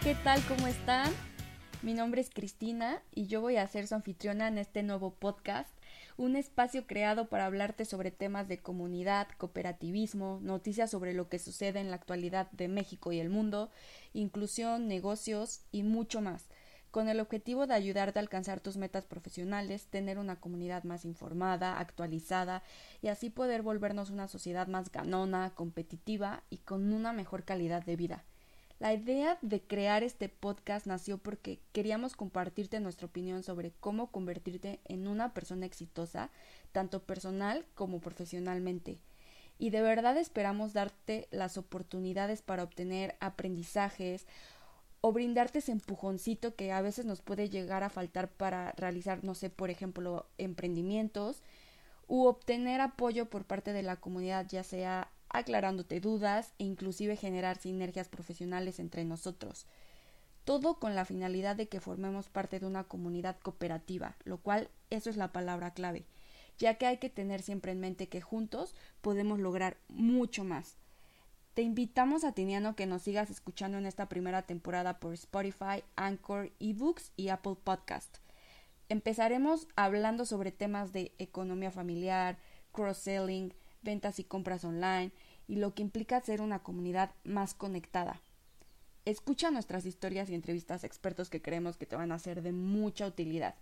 [0.00, 0.42] ¿qué tal?
[0.48, 1.12] ¿Cómo están?
[1.82, 5.70] Mi nombre es Cristina y yo voy a ser su anfitriona en este nuevo podcast,
[6.16, 11.80] un espacio creado para hablarte sobre temas de comunidad, cooperativismo, noticias sobre lo que sucede
[11.80, 13.70] en la actualidad de México y el mundo,
[14.14, 16.46] inclusión, negocios y mucho más,
[16.90, 21.78] con el objetivo de ayudarte a alcanzar tus metas profesionales, tener una comunidad más informada,
[21.78, 22.64] actualizada
[23.00, 27.96] y así poder volvernos una sociedad más ganona, competitiva y con una mejor calidad de
[27.96, 28.24] vida.
[28.84, 34.78] La idea de crear este podcast nació porque queríamos compartirte nuestra opinión sobre cómo convertirte
[34.84, 36.28] en una persona exitosa,
[36.70, 38.98] tanto personal como profesionalmente.
[39.58, 44.26] Y de verdad esperamos darte las oportunidades para obtener aprendizajes
[45.00, 49.34] o brindarte ese empujoncito que a veces nos puede llegar a faltar para realizar, no
[49.34, 51.42] sé, por ejemplo, emprendimientos
[52.06, 57.58] u obtener apoyo por parte de la comunidad, ya sea aclarándote dudas e inclusive generar
[57.58, 59.66] sinergias profesionales entre nosotros.
[60.44, 65.10] Todo con la finalidad de que formemos parte de una comunidad cooperativa, lo cual eso
[65.10, 66.04] es la palabra clave,
[66.56, 70.76] ya que hay que tener siempre en mente que juntos podemos lograr mucho más.
[71.54, 76.52] Te invitamos a Tiniano que nos sigas escuchando en esta primera temporada por Spotify, Anchor,
[76.60, 78.18] eBooks y Apple Podcast.
[78.88, 82.38] Empezaremos hablando sobre temas de economía familiar,
[82.72, 83.52] cross-selling,
[83.84, 85.12] ventas y compras online
[85.46, 88.20] y lo que implica ser una comunidad más conectada.
[89.04, 92.52] Escucha nuestras historias y entrevistas a expertos que creemos que te van a ser de
[92.52, 93.54] mucha utilidad.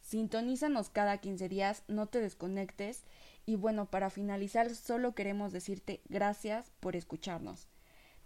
[0.00, 3.04] Sintonízanos cada 15 días, no te desconectes
[3.46, 7.68] y bueno, para finalizar solo queremos decirte gracias por escucharnos.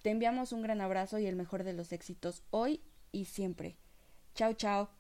[0.03, 2.81] Te enviamos un gran abrazo y el mejor de los éxitos hoy
[3.13, 3.77] y siempre.
[4.35, 4.96] Chao, chao.